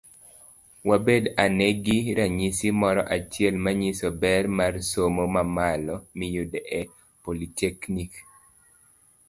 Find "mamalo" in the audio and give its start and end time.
5.35-5.95